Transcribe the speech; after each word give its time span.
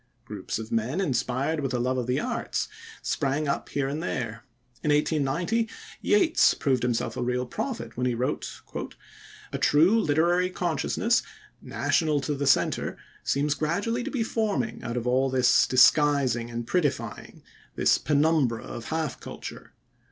Groups 0.25 0.57
of 0.57 0.71
men 0.71 0.99
inspired 0.99 1.59
with 1.59 1.75
a 1.75 1.79
love 1.79 1.99
of 1.99 2.07
the 2.07 2.19
arts 2.19 2.67
sprang 3.03 3.47
up 3.47 3.69
here 3.69 3.87
and 3.87 4.01
there. 4.01 4.43
In 4.81 4.89
1890 4.91 5.69
Yeats 6.01 6.55
proved 6.55 6.81
himself 6.81 7.15
a 7.15 7.21
real 7.21 7.45
prophet 7.45 7.95
when 7.95 8.07
he 8.07 8.15
wrote: 8.15 8.61
"A 9.53 9.59
true 9.59 9.99
literary 10.01 10.49
consciousness 10.49 11.21
national 11.61 12.19
to 12.21 12.33
the 12.33 12.47
centre 12.47 12.97
seems 13.23 13.53
gradually 13.53 14.03
to 14.03 14.09
be 14.09 14.23
forming 14.23 14.81
out 14.81 14.97
of 14.97 15.05
all 15.05 15.29
this 15.29 15.67
disguising 15.67 16.49
and 16.49 16.65
prettifying, 16.65 17.43
this 17.75 17.99
penumbra 17.99 18.63
of 18.63 18.85
half 18.85 19.19
culture. 19.19 19.73